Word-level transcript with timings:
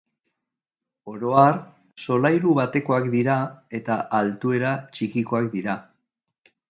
Oro 1.11 1.33
har, 1.41 1.59
solairu 2.05 2.53
batekoak 2.61 3.07
dira 3.17 3.35
eta 3.81 3.99
altuera 4.21 4.73
txikikoak 4.97 5.51
dira. 5.57 5.77